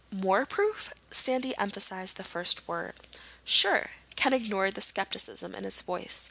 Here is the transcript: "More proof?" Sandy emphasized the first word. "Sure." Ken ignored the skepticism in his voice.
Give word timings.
"More 0.09 0.47
proof?" 0.47 0.89
Sandy 1.11 1.55
emphasized 1.59 2.17
the 2.17 2.23
first 2.23 2.67
word. 2.67 2.95
"Sure." 3.43 3.91
Ken 4.15 4.33
ignored 4.33 4.73
the 4.73 4.81
skepticism 4.81 5.53
in 5.53 5.63
his 5.63 5.83
voice. 5.83 6.19